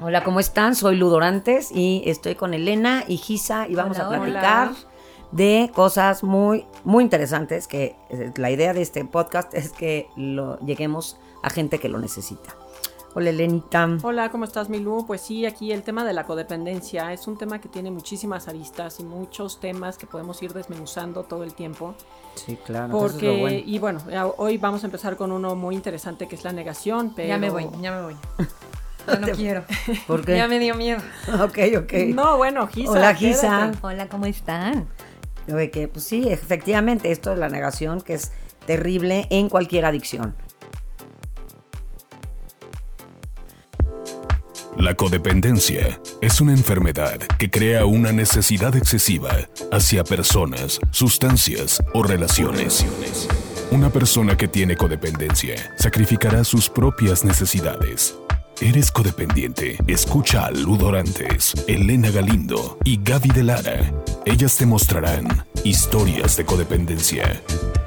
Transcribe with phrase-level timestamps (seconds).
[0.00, 0.74] Hola, ¿cómo están?
[0.74, 4.20] Soy Ludorantes y estoy con Elena y Gisa y vamos Hola, a hola.
[4.24, 4.70] platicar
[5.30, 10.58] de cosas muy, muy interesantes que eh, la idea de este podcast es que lo
[10.60, 12.54] lleguemos a gente que lo necesita.
[13.14, 13.98] Hola, Elenita.
[14.02, 15.04] Hola, ¿cómo estás, Milú?
[15.06, 18.98] Pues sí, aquí el tema de la codependencia es un tema que tiene muchísimas aristas
[19.00, 21.94] y muchos temas que podemos ir desmenuzando todo el tiempo.
[22.34, 22.86] Sí, claro.
[22.86, 23.62] eso es lo Porque, bueno.
[23.66, 24.00] y bueno,
[24.38, 27.28] hoy vamos a empezar con uno muy interesante que es la negación, pero...
[27.28, 28.16] Ya me voy, ya me voy.
[29.06, 29.64] Ya no quiero.
[30.06, 30.36] ¿Por qué?
[30.36, 31.00] Ya me dio miedo.
[31.40, 31.92] Ok, ok.
[32.14, 32.92] No, bueno, Gisa.
[32.92, 33.48] Hola, Gisa.
[33.48, 33.78] quédate.
[33.82, 34.86] Hola, ¿cómo están?
[35.46, 38.32] De que, pues sí, efectivamente, esto de la negación que es
[38.66, 40.34] terrible en cualquier adicción.
[44.78, 49.30] La codependencia es una enfermedad que crea una necesidad excesiva
[49.70, 52.84] hacia personas, sustancias o relaciones.
[53.70, 58.16] Una persona que tiene codependencia sacrificará sus propias necesidades.
[58.64, 59.76] ¿Eres codependiente?
[59.88, 63.92] Escucha a Ludorantes, Elena Galindo y Gaby de Lara.
[64.24, 65.26] Ellas te mostrarán
[65.64, 67.42] historias de codependencia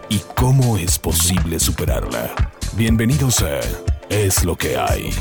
[0.09, 2.29] y cómo es posible superarla.
[2.75, 3.61] Bienvenidos a
[4.09, 5.11] Es lo que hay.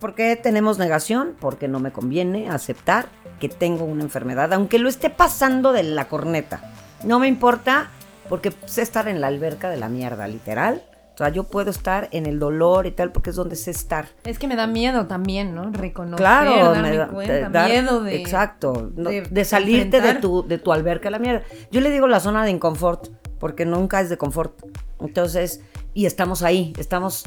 [0.00, 1.36] ¿Por qué tenemos negación?
[1.38, 3.08] Porque no me conviene aceptar
[3.38, 6.72] que tengo una enfermedad, aunque lo esté pasando de la corneta.
[7.04, 7.90] No me importa
[8.32, 10.80] porque sé estar en la alberca de la mierda, literal.
[11.12, 14.06] O sea, yo puedo estar en el dolor y tal porque es donde sé estar.
[14.24, 15.70] Es que me da miedo también, ¿no?
[15.70, 18.16] Reconocer, Claro, darme me da- cuenta, dar- miedo de...
[18.16, 21.42] exacto, no- de, de salirte de tu, de tu alberca a la mierda.
[21.70, 23.08] Yo le digo la zona de inconfort,
[23.38, 24.58] porque nunca es de confort.
[24.98, 25.60] Entonces,
[25.92, 27.26] y estamos ahí, estamos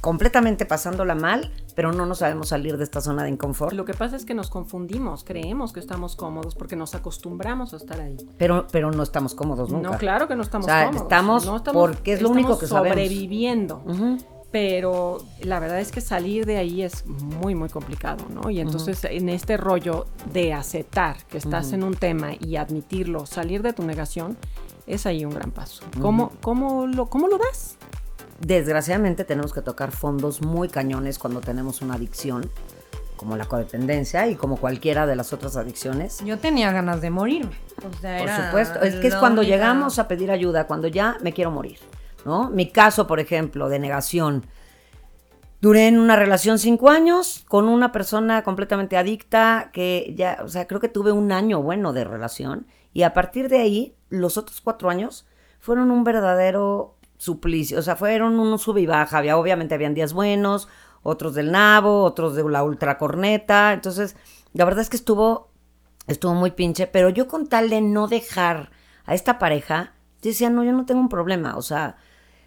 [0.00, 3.72] completamente pasándola mal, pero no nos sabemos salir de esta zona de inconfort.
[3.72, 7.76] Lo que pasa es que nos confundimos, creemos que estamos cómodos porque nos acostumbramos a
[7.76, 8.16] estar ahí.
[8.38, 9.90] Pero, pero no estamos cómodos nunca.
[9.90, 11.02] No, claro que no estamos O sea, cómodos.
[11.02, 12.96] estamos no porque es lo único que sabemos.
[12.96, 13.82] sobreviviendo.
[14.50, 18.50] Pero la verdad es que salir de ahí es muy, muy complicado, ¿no?
[18.50, 23.62] Y entonces en este rollo de aceptar que estás en un tema y admitirlo, salir
[23.62, 24.36] de tu negación,
[24.88, 25.84] es ahí un gran paso.
[26.00, 27.76] ¿Cómo, cómo, lo, ¿Cómo lo das?
[28.40, 32.50] Desgraciadamente tenemos que tocar fondos muy cañones cuando tenemos una adicción,
[33.16, 36.18] como la codependencia y como cualquiera de las otras adicciones.
[36.24, 37.52] Yo tenía ganas de morirme.
[37.86, 41.18] O sea, Por supuesto, es que es cuando única- llegamos a pedir ayuda, cuando ya
[41.20, 41.78] me quiero morir,
[42.24, 42.48] ¿no?
[42.48, 44.46] Mi caso, por ejemplo, de negación.
[45.60, 50.66] Duré en una relación cinco años con una persona completamente adicta que ya, o sea,
[50.66, 54.62] creo que tuve un año bueno de relación y a partir de ahí, los otros
[54.62, 55.26] cuatro años
[55.58, 60.14] fueron un verdadero suplicio, o sea, fueron un sube y baja, había, obviamente habían días
[60.14, 60.68] buenos,
[61.02, 64.16] otros del nabo, otros de la ultracorneta, entonces,
[64.54, 65.50] la verdad es que estuvo
[66.06, 68.70] estuvo muy pinche, pero yo con tal de no dejar
[69.04, 71.96] a esta pareja, yo decía, no, yo no tengo un problema, o sea,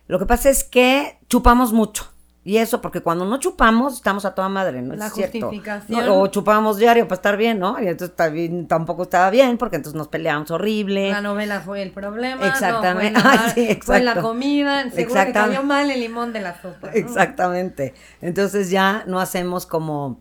[0.08, 2.13] lo que pasa es que chupamos mucho.
[2.46, 4.96] Y eso, porque cuando no chupamos, estamos a toda madre, ¿no?
[4.96, 5.40] La es cierto.
[5.40, 6.06] justificación.
[6.06, 7.82] No, o chupamos diario para estar bien, ¿no?
[7.82, 11.10] Y entonces también, tampoco estaba bien, porque entonces nos peleamos horrible.
[11.10, 12.46] La novela fue el problema.
[12.46, 13.12] Exactamente.
[13.12, 14.82] No, fue, la, Ah, sí, fue la comida.
[14.84, 15.56] Seguro que Exactamente.
[15.56, 16.88] cayó mal el limón de la sopa.
[16.88, 16.94] ¿no?
[16.94, 17.94] Exactamente.
[18.22, 20.20] Entonces ya no hacemos como,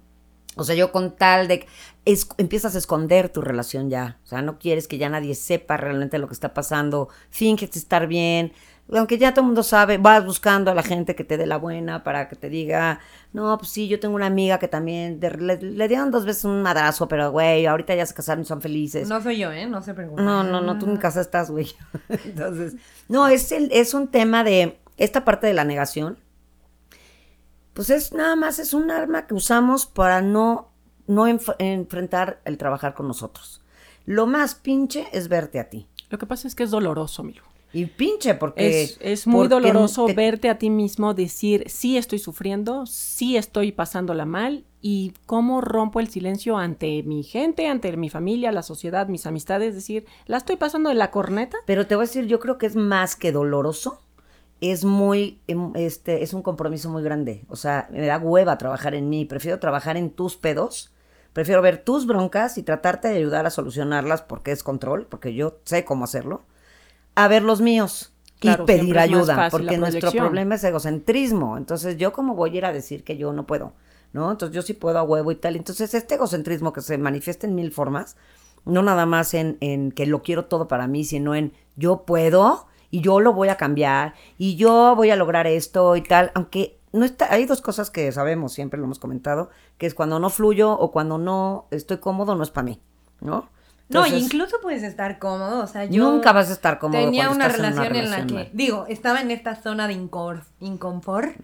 [0.54, 1.66] o sea, yo con tal de,
[2.04, 5.76] es, empiezas a esconder tu relación ya, o sea, no quieres que ya nadie sepa
[5.76, 8.52] realmente lo que está pasando, finges estar bien,
[8.90, 11.56] aunque ya todo el mundo sabe, vas buscando a la gente que te dé la
[11.56, 13.00] buena para que te diga,
[13.32, 16.44] no, pues sí, yo tengo una amiga que también de- le, le dieron dos veces
[16.44, 19.08] un madrazo, pero güey, ahorita ya se casaron y son felices.
[19.08, 19.66] No soy yo, ¿eh?
[19.66, 20.24] No se preocupen.
[20.24, 21.68] No, no, no, tú en casa estás, güey.
[22.24, 22.74] Entonces,
[23.08, 26.18] no, es, el, es un tema de esta parte de la negación.
[27.74, 30.70] Pues es nada más, es un arma que usamos para no,
[31.06, 33.62] no enf- enfrentar el trabajar con nosotros.
[34.04, 35.88] Lo más pinche es verte a ti.
[36.10, 37.42] Lo que pasa es que es doloroso, Milo.
[37.72, 38.82] Y pinche porque...
[38.82, 43.36] Es, es muy porque doloroso te- verte a ti mismo decir, sí estoy sufriendo, sí
[43.36, 48.62] estoy pasándola mal y cómo rompo el silencio ante mi gente, ante mi familia, la
[48.62, 51.56] sociedad, mis amistades, decir, la estoy pasando de la corneta.
[51.66, 54.00] Pero te voy a decir, yo creo que es más que doloroso.
[54.60, 57.44] Es muy, em, este, es un compromiso muy grande.
[57.48, 59.24] O sea, me da hueva trabajar en mí.
[59.24, 60.92] Prefiero trabajar en tus pedos.
[61.32, 65.58] Prefiero ver tus broncas y tratarte de ayudar a solucionarlas porque es control, porque yo
[65.64, 66.42] sé cómo hacerlo.
[67.14, 71.56] A ver los míos Claro, y pedir ayuda, porque nuestro problema es egocentrismo.
[71.56, 73.72] Entonces, yo como voy a ir a decir que yo no puedo,
[74.12, 74.30] ¿no?
[74.32, 75.54] Entonces, yo sí puedo a huevo y tal.
[75.54, 78.16] Entonces, este egocentrismo que se manifiesta en mil formas,
[78.64, 82.66] no nada más en, en que lo quiero todo para mí, sino en yo puedo
[82.90, 86.78] y yo lo voy a cambiar y yo voy a lograr esto y tal, aunque
[86.92, 90.30] no está, hay dos cosas que sabemos, siempre lo hemos comentado, que es cuando no
[90.30, 92.80] fluyo o cuando no estoy cómodo, no es para mí,
[93.20, 93.48] ¿no?
[93.92, 96.10] No, Entonces, incluso puedes estar cómodo, o sea, yo...
[96.10, 98.50] Nunca vas a estar cómodo Tenía una estás en una relación en, la que, mal.
[98.52, 99.94] digo, estaba en esta zona de
[100.60, 101.34] inconfort,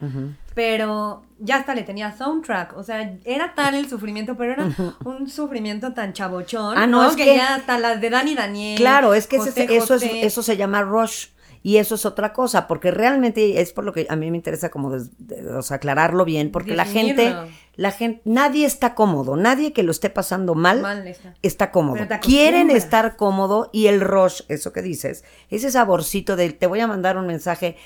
[0.54, 4.68] pero ya hasta le tenía soundtrack, o sea, era tal el sufrimiento, pero era
[5.04, 7.10] un sufrimiento tan chabochón, Ah, no, ¿no?
[7.10, 8.76] es que, que- ya hasta las de Dani Daniel.
[8.76, 11.26] Claro, es que ese- José eso, es, eso se llama rush.
[11.62, 14.68] Y eso es otra cosa, porque realmente es por lo que a mí me interesa
[14.70, 17.34] como des- de- o sea, aclararlo bien, porque la gente,
[17.76, 21.34] la gente, nadie está cómodo, nadie que lo esté pasando mal, Mal está.
[21.42, 21.96] está cómodo.
[22.20, 26.86] Quieren estar cómodo y el rush, eso que dices, ese saborcito de te voy a
[26.86, 27.76] mandar un mensaje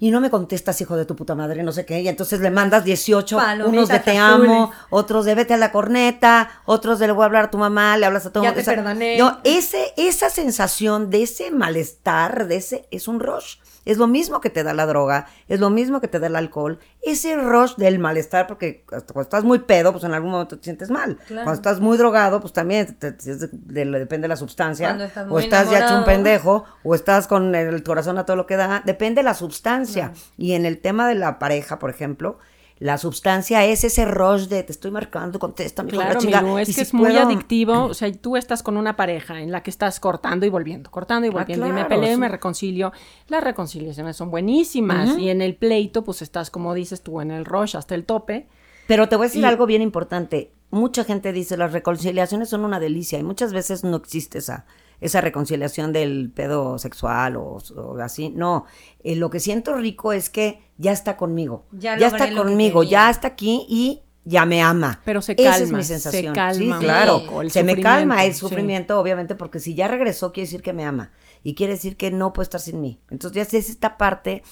[0.00, 2.50] y no me contestas, hijo de tu puta madre, no sé qué, y entonces le
[2.50, 4.50] mandas 18, Palomitas unos de te azules.
[4.50, 7.58] amo, otros de vete a la corneta, otros de le voy a hablar a tu
[7.58, 9.18] mamá, le hablas a tu Ya mamá, te o sea, perdoné.
[9.18, 13.56] no, ese, esa sensación de ese malestar, de ese, es un rush.
[13.84, 16.36] Es lo mismo que te da la droga, es lo mismo que te da el
[16.36, 16.78] alcohol.
[17.02, 20.64] Ese rush del malestar, porque hasta cuando estás muy pedo, pues en algún momento te
[20.64, 21.16] sientes mal.
[21.26, 21.44] Claro.
[21.44, 24.90] Cuando estás muy drogado, pues también te- te- depende de la sustancia.
[25.04, 28.46] Estás o estás ya hecho un pendejo, o estás con el corazón a todo lo
[28.46, 28.82] que da.
[28.84, 30.12] Depende de la sustancia.
[30.36, 32.38] Y en el tema de la pareja, por ejemplo,
[32.80, 36.18] la sustancia es ese rush de te estoy marcando, contesta, mi Claro.
[36.20, 37.84] Milu, es y que si es muy adictivo.
[37.84, 41.26] O sea, tú estás con una pareja en la que estás cortando y volviendo, cortando
[41.26, 41.66] y Ah, volviendo.
[41.66, 42.92] y me peleo y me reconcilio.
[43.28, 45.16] Las reconciliaciones son buenísimas.
[45.18, 48.48] Y en el pleito, pues estás, como dices tú, en el rush hasta el tope.
[48.88, 50.50] Pero te voy a decir Y- algo bien importante.
[50.70, 54.64] Mucha gente dice las reconciliaciones son una delicia y muchas veces no existe esa,
[55.00, 58.30] esa reconciliación del pedo sexual o, o así.
[58.30, 58.66] No,
[59.02, 61.64] Eh, lo que siento rico es que ya está conmigo.
[61.72, 65.00] Ya está conmigo, ya está aquí y ya me ama.
[65.04, 66.34] Pero se Esa es calma, mi se sensación.
[66.34, 67.22] calma sí, un claro.
[67.48, 68.38] se me calma el sufrimiento, sí.
[68.40, 71.12] sufrimiento, obviamente, porque si ya regresó quiere decir que me ama
[71.42, 73.00] y quiere decir que no puede estar sin mí.
[73.10, 74.42] Entonces ya es esta parte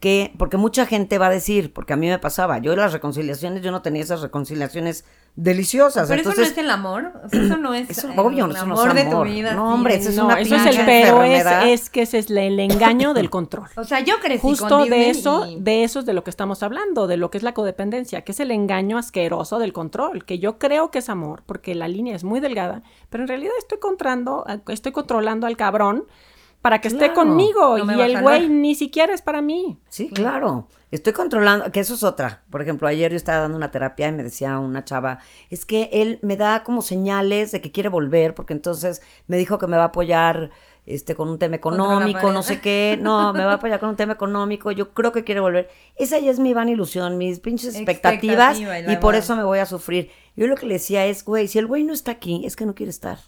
[0.00, 3.62] que, porque mucha gente va a decir, porque a mí me pasaba, yo las reconciliaciones,
[3.62, 5.04] yo no tenía esas reconciliaciones
[5.36, 6.08] deliciosas.
[6.08, 8.64] Pero eso no es el amor, o sea, eso no es Eso, el obvio, eso
[8.66, 9.26] no es amor de amor.
[9.26, 9.52] tu vida.
[9.52, 12.58] No, hombre, eso es no, una eso es el pero, es, que ese es el
[12.58, 13.68] engaño del control.
[13.76, 16.24] O sea, yo crecí Justo con de Disney eso, y- de eso es de lo
[16.24, 19.74] que estamos hablando, de lo que es la codependencia, que es el engaño asqueroso del
[19.74, 23.28] control, que yo creo que es amor, porque la línea es muy delgada, pero en
[23.28, 26.04] realidad estoy controlando, estoy controlando al cabrón
[26.62, 29.78] para que esté conmigo No y el güey ni siquiera es para mí.
[29.88, 30.68] Sí, claro.
[30.90, 32.42] Estoy controlando, que eso es otra.
[32.50, 35.88] Por ejemplo, ayer yo estaba dando una terapia y me decía una chava, es que
[35.92, 39.76] él me da como señales de que quiere volver, porque entonces me dijo que me
[39.76, 40.50] va a apoyar
[40.86, 43.96] este con un tema económico, no sé qué, no, me va a apoyar con un
[43.96, 45.70] tema económico, yo creo que quiere volver.
[45.94, 49.44] Esa ya es mi van ilusión, mis pinches expectativas Expectativa, y y, por eso me
[49.44, 50.10] voy a sufrir.
[50.34, 52.66] Yo lo que le decía es, güey, si el güey no está aquí, es que
[52.66, 53.18] no quiere estar.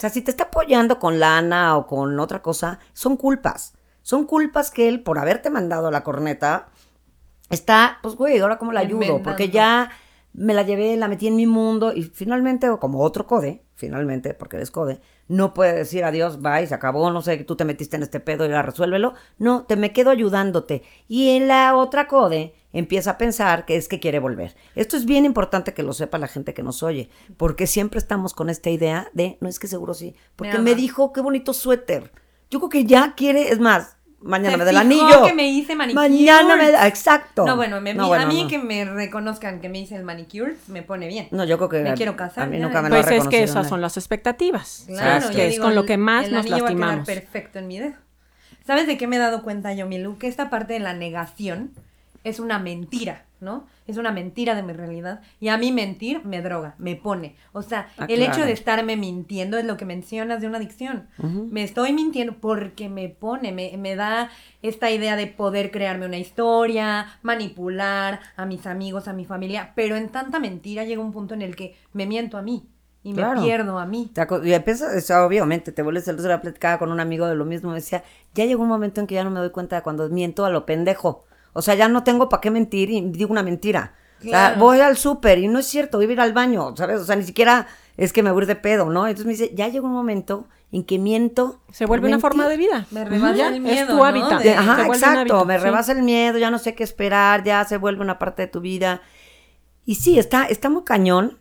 [0.00, 3.74] O sea, si te está apoyando con lana o con otra cosa, son culpas.
[4.00, 6.68] Son culpas que él, por haberte mandado la corneta,
[7.50, 9.22] está, pues, güey, ahora cómo la ayudo, Inventando.
[9.22, 9.90] porque ya
[10.32, 14.32] me la llevé, la metí en mi mundo y finalmente, o como otro code, finalmente,
[14.32, 17.96] porque eres code, no puede decir adiós, bye, se acabó, no sé, tú te metiste
[17.96, 19.12] en este pedo y ahora resuélvelo.
[19.36, 20.82] No, te me quedo ayudándote.
[21.08, 24.54] Y en la otra code empieza a pensar que es que quiere volver.
[24.74, 28.34] Esto es bien importante que lo sepa la gente que nos oye, porque siempre estamos
[28.34, 32.12] con esta idea de, no es que seguro sí, porque me dijo, qué bonito suéter.
[32.50, 35.24] Yo creo que ya quiere, es más, mañana me da el anillo.
[35.24, 36.08] que me hice manicure.
[36.08, 37.46] Mañana me da, exacto.
[37.46, 38.48] No, bueno, me- No, bueno, a mí no.
[38.48, 41.28] que me reconozcan que me hice el manicure me pone bien.
[41.30, 43.28] No, yo creo que Me a- quiero casar, A mí nunca me lo Pues es
[43.28, 45.36] que esas son las expectativas, Claro, ¿sabes?
[45.36, 47.58] que es digo, con lo el- que más el nos anillo va a quedar perfecto
[47.60, 47.94] en mi dedo.
[48.66, 50.18] ¿Sabes de qué me he dado cuenta yo, Milu?
[50.18, 51.72] Que esta parte de la negación
[52.24, 53.66] es una mentira, ¿no?
[53.86, 55.20] Es una mentira de mi realidad.
[55.40, 57.34] Y a mí mentir me droga, me pone.
[57.52, 61.08] O sea, Ah, el hecho de estarme mintiendo es lo que mencionas de una adicción.
[61.18, 64.30] Me estoy mintiendo porque me pone, me, me da
[64.62, 69.72] esta idea de poder crearme una historia, manipular a mis amigos, a mi familia.
[69.74, 72.68] Pero en tanta mentira llega un punto en el que me miento a mí
[73.02, 73.40] y Claro.
[73.40, 74.10] me pierdo a mí.
[74.12, 77.26] Te y empiezas, o sea, obviamente, te vuelves el otro día platicaba con un amigo
[77.26, 79.76] de lo mismo, decía, ya llegó un momento en que ya no me doy cuenta
[79.76, 81.24] de cuando miento a lo pendejo.
[81.52, 83.94] O sea, ya no tengo para qué mentir y digo una mentira.
[84.18, 84.60] O sea, Claro.
[84.60, 87.00] voy al súper y no es cierto, voy a ir al baño, ¿sabes?
[87.00, 87.66] O sea, ni siquiera
[87.96, 89.06] es que me voy de pedo, ¿no?
[89.06, 91.60] Entonces me dice, ya llegó un momento en que miento.
[91.72, 92.20] Se vuelve una mentir.
[92.30, 92.86] forma de vida.
[92.90, 94.04] Me rebasa Ya, el miedo, es tu ¿no?
[94.04, 94.42] hábitat.
[94.42, 95.64] De- ajá, exacto, me sí.
[95.64, 98.60] rebasa el miedo, ya no sé qué esperar, ya se vuelve una parte de tu
[98.60, 99.00] vida.
[99.86, 101.38] Y sí, está, está muy cañón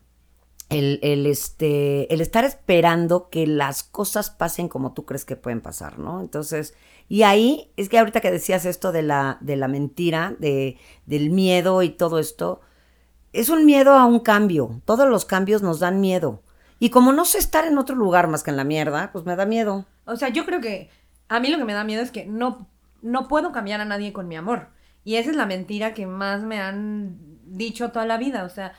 [0.70, 5.62] el, el, este, el estar esperando que las cosas pasen como tú crees que pueden
[5.62, 6.22] pasar, ¿no?
[6.22, 6.76] Entonces,
[7.10, 11.32] y ahí, es que ahorita que decías esto de la, de la mentira, de, del
[11.32, 12.62] miedo y todo esto,
[13.34, 14.82] es un miedo a un cambio.
[14.86, 16.44] Todos los cambios nos dan miedo.
[16.78, 19.36] Y como no sé estar en otro lugar más que en la mierda, pues me
[19.36, 19.86] da miedo.
[20.06, 20.92] O sea, yo creo que
[21.28, 22.68] a mí lo que me da miedo es que no,
[23.02, 24.70] no puedo cambiar a nadie con mi amor.
[25.04, 28.44] Y esa es la mentira que más me han dicho toda la vida.
[28.44, 28.74] O sea,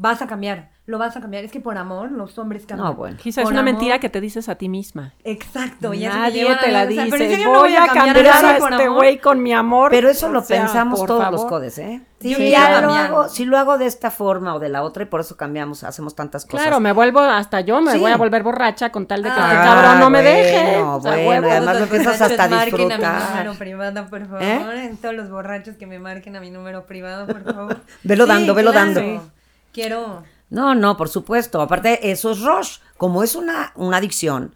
[0.00, 1.44] vas a cambiar, lo vas a cambiar.
[1.44, 2.88] Es que por amor los hombres cambian.
[2.88, 3.18] No, bueno.
[3.22, 3.72] Quizás es una amor.
[3.74, 5.12] mentira que te dices a ti misma.
[5.24, 5.92] Exacto.
[5.92, 7.42] y Nadie te la o sea, pero dice.
[7.42, 9.90] yo no voy a cambiar a este güey con mi amor.
[9.90, 12.00] Pero eso O lo sea, pensamos todos los codes, ¿eh?
[12.18, 15.06] Quiero ya lo hago, si lo hago de esta forma o de la otra y
[15.06, 16.62] por eso cambiamos, hacemos tantas cosas.
[16.62, 17.98] Claro, me vuelvo, hasta yo me Sí.
[17.98, 20.82] voy a volver borracha con tal de que Ah, este cabrón no me bueno, deje.
[20.82, 22.64] O sea, bueno, y además lo empiezas hasta marquen a mi
[22.96, 23.30] disfrutar.
[23.36, 24.42] número privado, por favor.
[24.42, 24.84] ¿Eh?
[24.86, 27.80] En todos los borrachos que me marquen a mi número privado, por favor.
[28.02, 29.00] Velo dando, velo dando.
[29.72, 30.24] Quiero.
[30.50, 31.60] No, no, por supuesto.
[31.60, 32.78] Aparte, eso es rush.
[32.96, 34.54] Como es una, una adicción,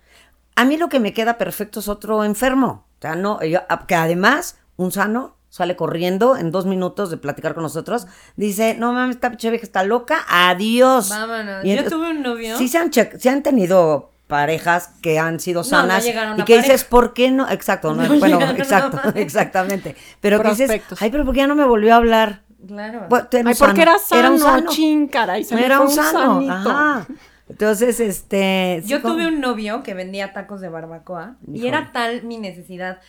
[0.56, 2.87] a mí lo que me queda perfecto es otro enfermo.
[2.99, 7.16] O sea, no, yo- a- que además, un sano sale corriendo en dos minutos de
[7.16, 8.06] platicar con nosotros,
[8.37, 11.11] dice, no mames, esta pinche vieja está loca, adiós.
[11.11, 11.64] Vámonos.
[11.64, 12.59] Y Yo tuve un novio.
[12.59, 16.40] Sí se han, che- sí han tenido parejas que han sido No, no sanas llegaron
[16.40, 16.85] y que dices.
[16.85, 17.49] ¿por qué no?
[17.49, 19.94] Exacto, no, No bueno, exacto, exactamente.
[20.21, 22.42] Pero que dices, ay, pero ¿por qué ya no me volvió a hablar?
[22.66, 23.06] Claro.
[23.33, 25.92] Era Ay, porque era sano, era un sano, chin, caray, se me Era fue un
[25.92, 26.52] sano, sanito.
[26.52, 27.06] ajá.
[27.49, 28.80] Entonces, este...
[28.83, 33.00] sí, Yo tuve un novio que vendía tacos de barbacoa y era tal mi necesidad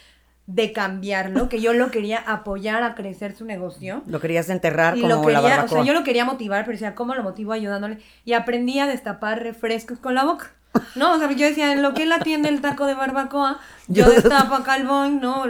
[0.47, 4.03] de cambiarlo que yo lo quería apoyar a crecer su negocio.
[4.07, 5.69] Lo querías enterrar Y como lo quería, la o barbacoa.
[5.79, 7.97] sea, yo lo quería motivar, pero decía, ¿cómo lo motivo ayudándole?
[8.25, 10.51] Y aprendí a destapar refrescos con la boca.
[10.95, 14.05] No, o sea, yo decía, en lo que él atiende el taco de barbacoa, yo
[14.05, 15.45] Yo- destapo acá el boing, ¿no?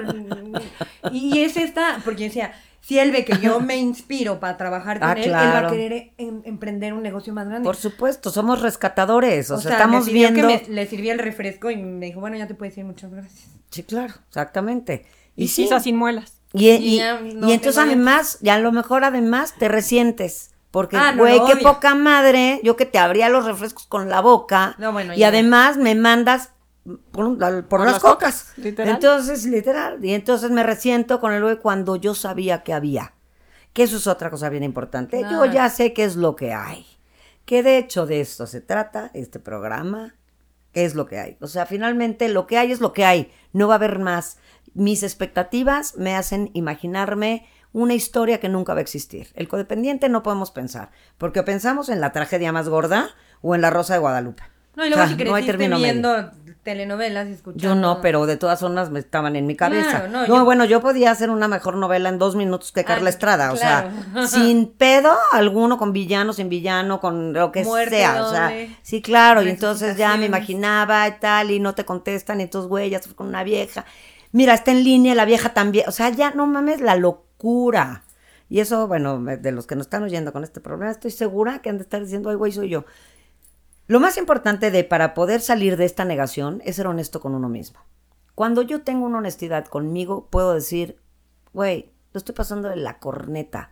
[1.12, 2.54] Y, y es esta, porque yo decía,
[2.86, 5.52] si él ve que yo me inspiro para trabajar con Ah, él, él va a
[5.52, 5.70] claro.
[5.72, 7.66] querer em- emprender un negocio más grande.
[7.66, 10.48] Por supuesto, somos rescatadores, o, o sea, sea, estamos viendo...
[10.48, 13.10] que me- le sirvía el refresco y me dijo, bueno, ya te puedes ir, muchas
[13.12, 13.46] gracias.
[13.72, 15.06] Sí, claro, exactamente.
[15.36, 16.34] Y sí, sisa sin muelas.
[16.54, 20.52] Y, y- Y y entonces además, y a lo mejor además te resientes.
[20.72, 24.20] Porque, Ah, no, güey, qué poca madre, yo que te abría los refrescos con la
[24.20, 24.76] boca.
[24.78, 25.30] No, bueno, y ya.
[25.30, 26.50] además me mandas
[27.12, 28.02] por, las las cocas.
[28.02, 28.94] cocas, literal.
[28.94, 30.06] Entonces, literal.
[30.06, 33.14] Y entonces me resiento con el güey cuando yo sabía que había.
[33.74, 35.22] Que eso es otra cosa bien importante.
[35.22, 36.86] Yo ya sé qué es lo que hay.
[37.46, 40.16] Que de hecho de esto se trata, este programa.
[40.72, 41.38] ¿Qué es lo que hay?
[41.42, 43.32] O sea, finalmente lo que hay es lo que hay.
[43.54, 44.38] No va a haber más.
[44.74, 49.30] Mis expectativas me hacen imaginarme una historia que nunca va a existir.
[49.36, 53.10] El codependiente no podemos pensar, porque pensamos en la tragedia más gorda
[53.42, 54.44] o en la Rosa de Guadalupe.
[54.76, 56.32] No, y luego O sea, si creciste viendo
[56.64, 57.62] telenovelas y escuchando...
[57.64, 59.90] Yo no, pero de todas formas me estaban en mi cabeza.
[59.92, 62.84] Claro, no, no, yo- bueno, yo podía hacer una mejor novela en dos minutos que
[62.84, 63.92] Carla Ah, Estrada, o sea,
[64.28, 68.52] sin pedo alguno, con villano, sin villano, con lo que Muerte sea, o sea,
[68.82, 72.68] sí, claro, y entonces ya me imaginaba y tal, y no te contestan, y entonces,
[72.68, 73.86] güey, ya con una vieja.
[74.32, 78.04] Mira, está en línea, la vieja también, o sea, ya no mames la locura.
[78.50, 81.70] Y eso, bueno, de los que nos están oyendo con este problema, estoy segura que
[81.70, 82.86] han de estar diciendo, ay, güey, soy yo.
[83.88, 87.50] Lo más importante de para poder salir de esta negación es ser honesto con uno
[87.50, 87.80] mismo.
[88.34, 91.00] Cuando yo tengo una honestidad conmigo, puedo decir,
[91.54, 93.72] güey, lo estoy pasando de la corneta.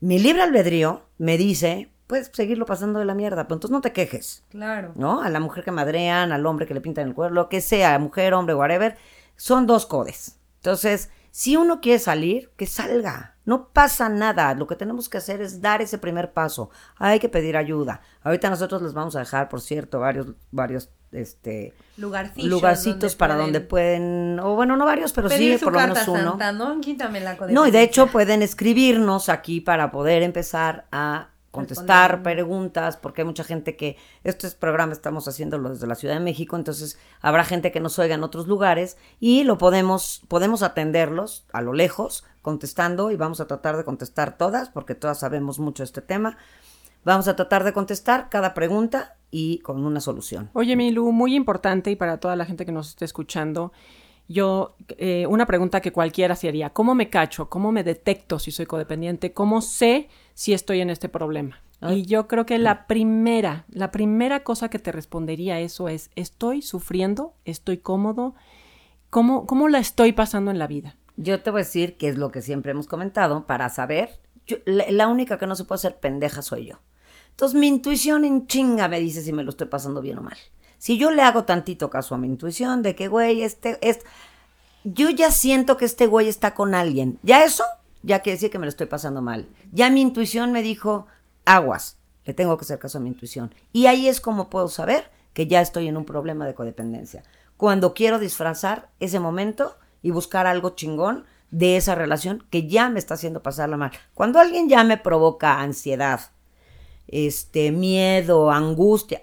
[0.00, 3.92] Mi libre albedrío me dice, puedes seguirlo pasando de la mierda, pero entonces no te
[3.92, 4.92] quejes, Claro.
[4.96, 5.22] ¿no?
[5.22, 7.98] A la mujer que madrean, al hombre que le pintan el cuerpo, lo que sea,
[7.98, 8.96] mujer, hombre, whatever,
[9.36, 10.38] son dos codes.
[10.56, 13.36] Entonces, si uno quiere salir, que salga.
[13.44, 14.54] No pasa nada.
[14.54, 16.70] Lo que tenemos que hacer es dar ese primer paso.
[16.96, 18.00] Hay que pedir ayuda.
[18.24, 23.14] Ahorita nosotros les vamos a dejar, por cierto, varios, varios, este, Lugarcitos.
[23.14, 26.30] para donde pueden, o bueno, no varios, pero sí, por lo menos uno.
[26.30, 26.80] santa, ¿no?
[27.54, 32.36] No, y de hecho pueden escribirnos aquí para poder empezar a contestar Responder.
[32.36, 36.56] preguntas, porque hay mucha gente que este programa estamos haciéndolo desde la Ciudad de México,
[36.56, 41.62] entonces habrá gente que nos oiga en otros lugares y lo podemos podemos atenderlos a
[41.62, 45.86] lo lejos contestando y vamos a tratar de contestar todas porque todas sabemos mucho de
[45.86, 46.36] este tema.
[47.04, 50.50] Vamos a tratar de contestar cada pregunta y con una solución.
[50.52, 53.72] Oye, Milu, muy importante y para toda la gente que nos esté escuchando,
[54.28, 57.48] yo, eh, una pregunta que cualquiera se haría, ¿cómo me cacho?
[57.48, 59.32] ¿Cómo me detecto si soy codependiente?
[59.32, 61.60] ¿Cómo sé si estoy en este problema?
[61.80, 61.98] Ay.
[62.00, 66.10] Y yo creo que la primera, la primera cosa que te respondería a eso es,
[66.14, 67.34] ¿estoy sufriendo?
[67.44, 68.36] ¿Estoy cómodo?
[69.10, 70.94] ¿Cómo, cómo la estoy pasando en la vida?
[71.16, 74.58] Yo te voy a decir que es lo que siempre hemos comentado, para saber, yo-
[74.64, 76.76] la, la única que no se puede hacer pendeja soy yo.
[77.30, 80.36] Entonces mi intuición en chinga me dice si me lo estoy pasando bien o mal.
[80.78, 83.98] Si yo le hago tantito caso a mi intuición de que, güey, este, es,
[84.84, 87.18] yo ya siento que este güey está con alguien.
[87.24, 87.64] Ya eso,
[88.08, 89.48] ya quiere decir que me lo estoy pasando mal.
[89.70, 91.06] Ya mi intuición me dijo,
[91.44, 93.54] aguas, le tengo que hacer caso a mi intuición.
[93.72, 97.22] Y ahí es como puedo saber que ya estoy en un problema de codependencia.
[97.58, 102.98] Cuando quiero disfrazar ese momento y buscar algo chingón de esa relación que ya me
[102.98, 103.92] está haciendo pasarla mal.
[104.14, 106.20] Cuando alguien ya me provoca ansiedad,
[107.08, 109.22] este, miedo, angustia.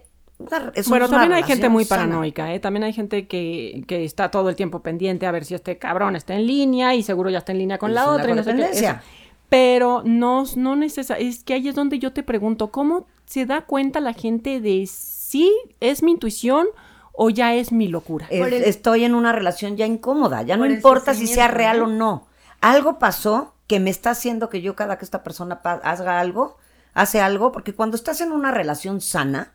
[0.49, 2.03] Una- eso bueno, no es una también hay gente muy sana.
[2.03, 2.59] paranoica, ¿eh?
[2.59, 6.15] También hay gente que, que está todo el tiempo pendiente a ver si este cabrón
[6.15, 8.29] está en línea y seguro ya está en línea con Es la otra.
[8.31, 8.55] y no sé qué.
[8.57, 8.91] codependencia.
[8.91, 9.25] Eso.
[9.49, 13.61] pero no, no necesariamente, es que ahí es donde yo te pregunto, ¿cómo se da
[13.61, 16.67] cuenta la gente de si es mi intuición
[17.13, 18.27] o ya es mi locura?
[18.29, 21.81] Es- Por el- Estoy en una relación ya incómoda, ya no importa si sea real
[21.83, 22.25] o no.
[22.61, 26.57] Algo pasó que me está haciendo que yo cada que esta persona haga algo,
[26.93, 29.53] hace algo, porque cuando estás en una relación sana,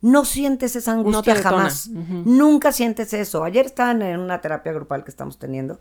[0.00, 1.88] no sientes esa angustia jamás.
[1.88, 3.44] Nunca sientes eso.
[3.44, 5.80] Ayer estaban en una terapia grupal que estamos teniendo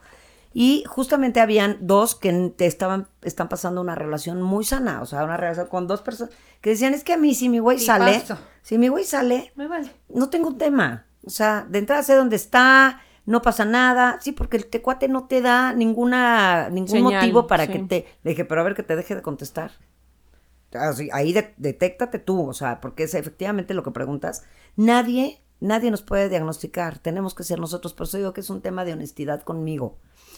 [0.54, 5.24] y justamente habían dos que te estaban están pasando una relación muy sana, o sea,
[5.26, 8.24] una relación con dos personas que decían, "Es que a mí si mi güey sale,
[8.62, 9.92] si mi güey sale, Me vale.
[10.10, 11.06] no tengo un tema.
[11.26, 14.18] O sea, de entrada sé dónde está, no pasa nada.
[14.22, 17.72] Sí, porque el tecuate no te da ninguna, ningún Señal, motivo para sí.
[17.74, 18.06] que te.
[18.24, 19.72] Le dije, pero a ver que te deje de contestar.
[20.76, 24.44] Así, ahí de- detéctate tú, o sea, porque es efectivamente lo que preguntas.
[24.76, 27.00] Nadie, nadie nos puede diagnosticar.
[27.00, 27.94] Tenemos que ser nosotros.
[27.94, 29.98] Por eso digo que es un tema de honestidad conmigo.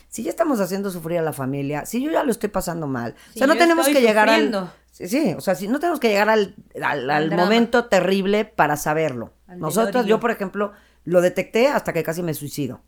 [0.10, 3.16] Si ya estamos haciendo sufrir a la familia, si yo ya lo estoy pasando mal,
[3.36, 4.60] o sea, no tenemos que llegar sufriendo.
[4.60, 4.72] al.
[4.92, 9.34] Sí, sí, o sea, si no tenemos que llegar al, al, momento terrible para saberlo.
[9.46, 10.72] Al Nosotros, yo por ejemplo,
[11.04, 12.82] lo detecté hasta que casi me suicido.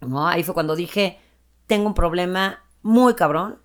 [0.00, 0.28] ¿No?
[0.28, 1.18] Ahí fue cuando dije,
[1.66, 3.58] tengo un problema muy cabrón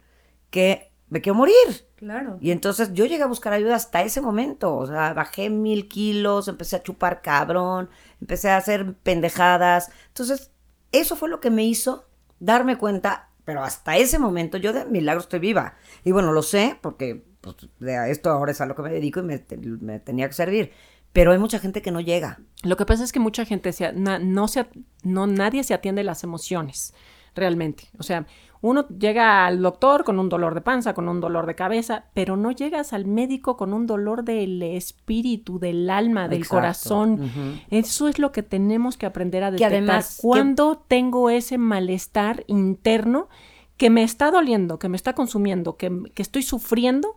[0.49, 1.55] que me quiero morir.
[1.95, 2.37] Claro.
[2.41, 4.75] Y entonces yo llegué a buscar ayuda hasta ese momento.
[4.75, 7.89] O sea, bajé mil kilos, empecé a chupar cabrón,
[8.21, 9.89] empecé a hacer pendejadas.
[10.09, 10.51] Entonces,
[10.91, 12.05] eso fue lo que me hizo
[12.39, 15.75] darme cuenta, pero hasta ese momento yo de milagro estoy viva.
[16.03, 19.19] Y bueno, lo sé porque pues, de esto ahora es a lo que me dedico
[19.19, 19.43] y me,
[19.81, 20.71] me tenía que servir.
[21.13, 22.39] Pero hay mucha gente que no llega.
[22.63, 24.67] Lo que pasa es que mucha gente se, na- no se,
[25.03, 26.93] no, nadie se atiende las emociones
[27.37, 27.85] realmente.
[27.97, 28.25] O sea,
[28.59, 32.35] uno llega al doctor con un dolor de panza, con un dolor de cabeza, pero
[32.35, 36.55] no llegas al médico con un dolor del espíritu, del alma, del Exacto.
[36.57, 37.31] corazón.
[37.69, 39.73] Eso es lo que tenemos que aprender a Que detectar.
[39.77, 43.29] además, que- Cuando tengo ese malestar interno
[43.77, 47.15] que me está doliendo, que me está consumiendo, que, que estoy sufriendo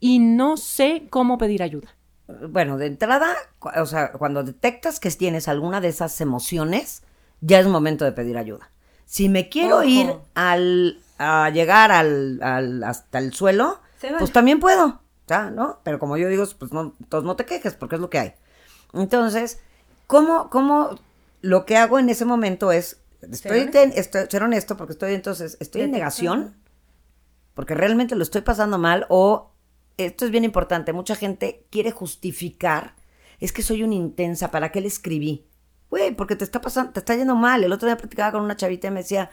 [0.00, 1.88] y no sé cómo pedir ayuda.
[2.48, 3.34] Bueno, de entrada,
[3.76, 7.02] o sea, cuando detectas que tienes alguna de esas emociones,
[7.42, 8.70] ya es momento de pedir ayuda.
[9.10, 9.84] Si me quiero Ojo.
[9.86, 14.18] ir al, a llegar al, al- hasta el suelo, vale.
[14.18, 15.00] pues también puedo.
[15.52, 15.80] ¿no?
[15.82, 18.32] Pero como yo digo, pues no, entonces no te quejes, porque es lo que hay.
[18.92, 19.58] Entonces,
[20.06, 20.96] ¿cómo, cómo
[21.40, 25.56] lo que hago en ese momento es, estoy, ten- estoy- ser honesto, porque estoy entonces,
[25.58, 26.56] estoy en negación,
[27.54, 29.50] porque realmente lo estoy pasando mal o
[29.96, 32.94] esto es bien importante, mucha gente quiere justificar,
[33.40, 35.46] es que soy una intensa, ¿para qué le escribí?
[35.90, 37.64] Güey, porque te está pasando, te está yendo mal.
[37.64, 39.30] El otro día platicaba con una chavita y me decía,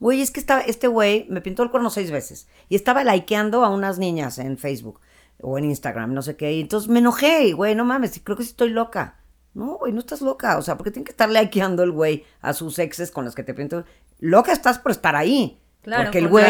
[0.00, 3.64] güey, es que estaba, este güey me pintó el cuerno seis veces y estaba likeando
[3.64, 5.00] a unas niñas en Facebook
[5.42, 8.42] o en Instagram, no sé qué, y entonces me enojé, güey, no mames, creo que
[8.42, 9.16] sí estoy loca.
[9.52, 12.52] No, güey, no estás loca, o sea, porque tiene que estar likeando el güey a
[12.52, 13.84] sus exes con las que te pintó.
[14.20, 15.59] Loca estás por estar ahí.
[15.82, 16.44] Claro, porque el güey,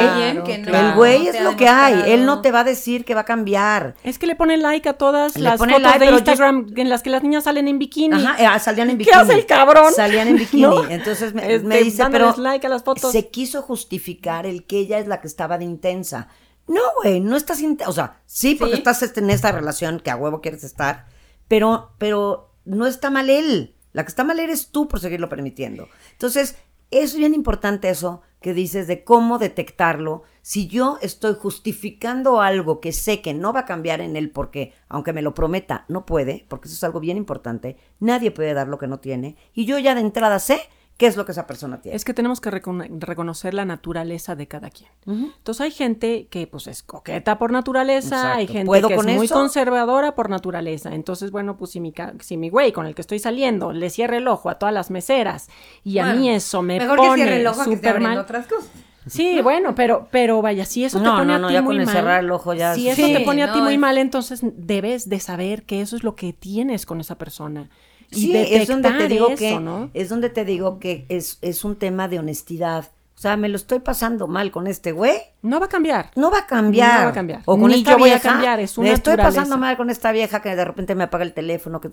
[0.44, 2.02] que no- el güey es lo que hay.
[2.12, 3.94] Él no te va a decir que va a cambiar.
[4.02, 6.88] Es que le pone like a todas Le las fotos like, de yo- Instagram en
[6.88, 8.26] las que las niñas salen en bikini.
[8.26, 9.16] Ajá, eh, salían en ¿Qué bikini.
[9.22, 9.92] hace el cabrón?
[9.94, 10.62] Salían en bikini.
[10.62, 10.84] ¿No?
[10.88, 13.12] Entonces me, Este, me dice, pero like a las fotos.
[13.12, 16.26] se quiso justificar el que ella es la que estaba de intensa.
[16.66, 17.88] No, güey, no estás intensa.
[17.90, 18.78] O sea, sí, porque Sí.
[18.78, 21.06] estás en esta relación que a huevo quieres estar,
[21.46, 23.76] pero, pero no está mal él.
[23.92, 25.88] La que está mal eres tú por seguirlo permitiendo.
[26.12, 26.56] Entonces,
[26.90, 30.22] es bien importante eso que dices de cómo detectarlo.
[30.42, 34.72] Si yo estoy justificando algo que sé que no va a cambiar en él porque,
[34.88, 38.68] aunque me lo prometa, no puede, porque eso es algo bien importante, nadie puede dar
[38.68, 40.62] lo que no tiene, y yo ya de entrada sé
[41.00, 41.96] qué es lo que esa persona tiene.
[41.96, 44.90] Es que tenemos que recono- reconocer la naturaleza de cada quien.
[45.06, 48.38] Entonces hay gente que pues es coqueta por naturaleza, Exacto.
[48.38, 50.94] hay gente ¿Puedo que con es muy conservadora por naturaleza.
[50.94, 53.88] Entonces, bueno, pues si mi, ca- si mi güey con el que estoy saliendo le
[53.88, 55.48] cierra el ojo a todas las meseras
[55.82, 58.18] y a mí eso me Mejor que cierre pone el ojo a que mal.
[58.18, 58.68] otras cosas.
[59.06, 61.76] Sí, bueno, pero, pero vaya, si eso te pone no, a no, ti ya muy
[61.76, 61.94] con el mal.
[61.96, 63.96] cerrar el ojo ya Si es- eso te pone a no, ti muy es- mal,
[63.96, 67.70] entonces debes de saber que eso es lo que tienes con esa persona.
[68.10, 69.90] Y Sí, es donde te detectar digo eso, que ¿no?
[69.94, 72.90] es donde te digo que es, es un tema de honestidad.
[73.20, 75.18] O sea, me lo estoy pasando mal con este güey.
[75.42, 76.10] No va a cambiar.
[76.16, 77.00] No va a cambiar.
[77.00, 77.42] No va a cambiar.
[77.44, 79.40] O con Ni esta yo voy a vieja, cambiar, es su Me estoy naturaleza.
[79.42, 81.82] pasando mal con esta vieja que de repente me apaga el teléfono.
[81.82, 81.90] Que...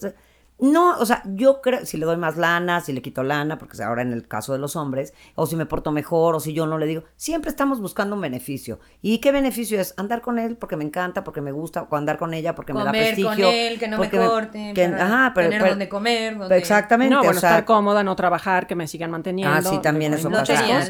[0.59, 3.79] No, o sea, yo creo, si le doy más lana, si le quito lana, porque
[3.83, 6.65] ahora en el caso de los hombres, o si me porto mejor, o si yo
[6.65, 8.79] no le digo, siempre estamos buscando un beneficio.
[9.03, 9.93] ¿Y qué beneficio es?
[9.97, 12.79] Andar con él porque me encanta, porque me gusta, o andar con ella porque me
[12.79, 13.29] da Comer prestigio.
[13.29, 16.57] con él, que no me corte, que- para ajá, pero, tener pero- donde comer, donde...
[16.57, 17.13] Exactamente.
[17.13, 19.53] No, bueno, o sea, estar cómoda, no trabajar, que me sigan manteniendo.
[19.55, 20.89] Ah, sí, también Hay eso pasa cosas,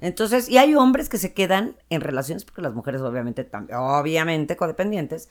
[0.00, 4.56] Entonces, y hay hombres que se quedan en relaciones, porque las mujeres obviamente, tam- obviamente
[4.56, 5.28] codependientes,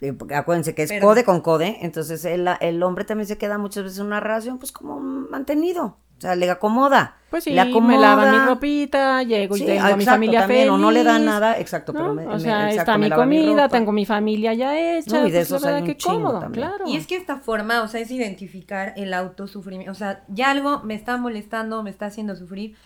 [0.00, 3.58] eh, acuérdense que es Pero- code con code, entonces el, el hombre también se queda
[3.58, 7.16] muchas veces en una relación pues como mantenido, sea, le acomoda.
[7.30, 7.94] Pues sí, le acomoda.
[7.94, 10.72] me lavan mi ropita, llego Sí, y tengo a mi familia también, feliz.
[10.72, 11.98] o no le dan nada, exacto, ¿no?
[12.00, 15.20] pero me- o me- sea, exacto, está me mi comida, tengo mi familia ya hecha.
[15.20, 16.66] No, y de pues, la hay verdad un que chingo cómodo, también.
[16.68, 16.84] claro.
[16.86, 19.92] Y es que esta forma, o sea, es identificar el autosufrimiento.
[19.92, 22.76] O sea, ya algo me está molestando, me está haciendo sufrir.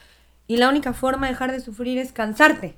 [0.47, 2.77] Y la única forma de dejar de sufrir es cansarte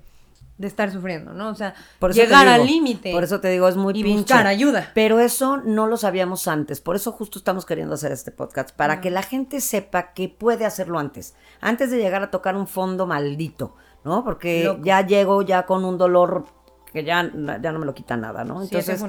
[0.58, 1.48] de estar sufriendo, ¿no?
[1.50, 3.12] O sea, Por llegar digo, al límite.
[3.12, 4.18] Por eso te digo, es muy y pinche.
[4.18, 4.90] buscar ayuda.
[4.92, 6.80] Pero eso no lo sabíamos antes.
[6.80, 8.72] Por eso justo estamos queriendo hacer este podcast.
[8.74, 11.34] Para que la gente sepa que puede hacerlo antes.
[11.60, 14.24] Antes de llegar a tocar un fondo maldito, ¿no?
[14.24, 14.82] Porque Loco.
[14.84, 16.44] ya llego ya con un dolor
[16.92, 17.30] que ya,
[17.62, 18.62] ya no me lo quita nada, ¿no?
[18.62, 19.02] Entonces,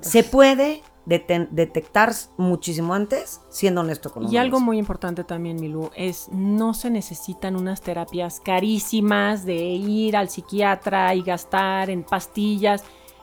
[0.00, 4.66] se puede detectar muchísimo antes siendo honesto con uno Y algo mismo.
[4.66, 11.14] muy importante también, Milú, es no se necesitan unas terapias carísimas de ir al psiquiatra
[11.14, 12.82] y gastar en pastillas.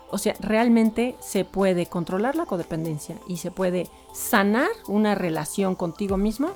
[0.09, 6.17] O sea, realmente se puede controlar la codependencia y se puede sanar una relación contigo
[6.17, 6.51] mismo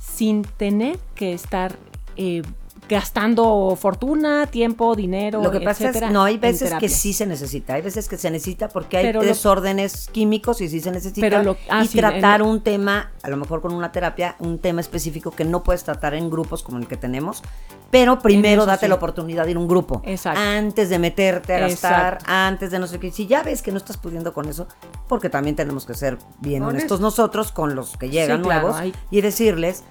[0.00, 1.76] sin tener que estar
[2.16, 2.42] eh,
[2.88, 7.26] gastando fortuna, tiempo, dinero, Lo que pasa es, etcétera, no, hay veces que sí se
[7.26, 10.90] necesita, hay veces que se necesita porque hay Pero lo- desórdenes químicos y sí se
[10.90, 11.20] necesita.
[11.20, 14.58] Pero lo- ah, y sí, tratar un tema, a lo mejor con una terapia, un
[14.58, 17.42] tema específico que no puedes tratar en grupos como el que tenemos,
[17.90, 18.88] pero primero date sí.
[18.88, 20.02] la oportunidad de ir a un grupo.
[20.04, 20.40] Exacto.
[20.40, 22.24] Antes de meterte a gastar, Exacto.
[22.32, 23.10] antes de no sé qué.
[23.10, 24.66] Si ya ves que no estás pudiendo con eso,
[25.08, 26.98] porque también tenemos que ser bien Honestos.
[26.98, 29.84] honestos nosotros con los que llegan Sí, claro, nuevos hay- y decirles.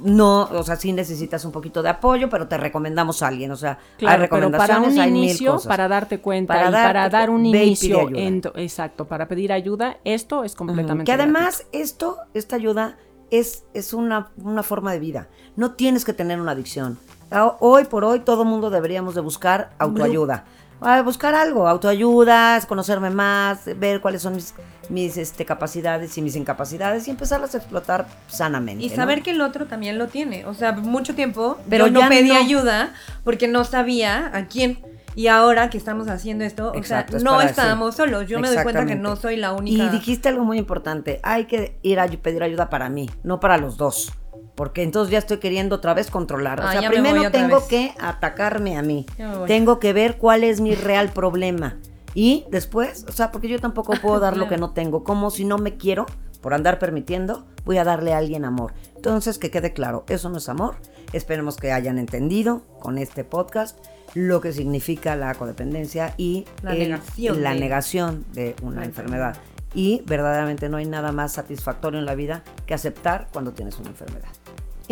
[0.00, 3.50] No, o sea, sí necesitas un poquito de apoyo, pero te recomendamos a alguien.
[3.52, 5.68] O sea, hay Claro, pero para recomendaciones, un hay mil inicio, cosas.
[5.68, 9.98] para darte cuenta Para y para darte dar un inicio, en exacto, para pedir ayuda,
[10.04, 11.38] esto es completamente Que gratuito.
[11.38, 12.96] además esto, esta ayuda
[13.30, 15.28] es, es una, una forma de vida.
[15.56, 16.98] No tienes que tener una adicción.
[17.30, 20.44] Ah, Hoy por hoy todo mundo deberíamos de buscar autoayuda.
[20.82, 24.54] Ah, Buscar algo, autoayuda, conocerme más, ver cuáles son mis,
[24.88, 28.84] mis este, capacidades y mis incapacidades y empezarlas a explotar sanamente.
[28.84, 28.96] Y ¿no?
[28.96, 30.44] saber que el otro también lo tiene.
[30.46, 32.36] O sea, mucho tiempo Pero yo no pedí no.
[32.36, 32.92] ayuda
[33.24, 34.80] porque no sabía a quién.
[35.14, 38.26] Y ahora que estamos haciendo esto, Exacto, o es sea, no estábamos solos.
[38.26, 39.84] Yo me doy cuenta que no soy la única.
[39.84, 43.58] Y dijiste algo muy importante, hay que ir a pedir ayuda para mí, no para
[43.58, 44.10] los dos.
[44.54, 46.60] Porque entonces ya estoy queriendo otra vez controlar.
[46.60, 47.64] O Ah, sea, primero tengo vez.
[47.68, 49.06] que atacarme a mí.
[49.46, 51.78] Tengo que ver cuál es mi real problema.
[52.14, 55.04] Y después, o sea, porque yo tampoco puedo dar lo que no tengo.
[55.04, 56.04] Como si no me quiero,
[56.42, 58.74] por andar permitiendo, voy a darle a alguien amor.
[58.94, 60.76] Entonces, que quede claro, eso no es amor.
[61.14, 63.78] Esperemos que hayan entendido con este podcast
[64.14, 68.84] lo que significa la codependencia y La el- negación la de- negación de una una
[68.84, 69.36] enfermedad.
[69.74, 73.88] Y verdaderamente no hay nada más satisfactorio en la vida que aceptar cuando tienes una
[73.88, 74.28] enfermedad.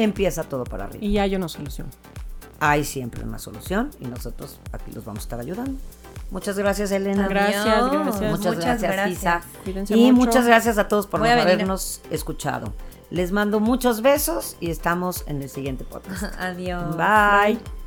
[0.03, 1.05] Empieza todo para arriba.
[1.05, 1.89] Y hay una solución.
[2.61, 5.79] Hay siempre una solución y nosotros aquí los vamos a estar ayudando.
[6.31, 7.27] Muchas gracias, Elena.
[7.27, 8.05] Gracias, gracias.
[8.05, 9.19] Muchas, Muchas gracias, gracias.
[9.19, 9.41] Isa.
[9.65, 10.27] Cuídense Y mucho.
[10.27, 12.73] muchas gracias a todos por a habernos escuchado.
[13.11, 16.23] Les mando muchos besos y estamos en el siguiente podcast.
[16.39, 16.97] Adiós.
[16.97, 17.80] Bye.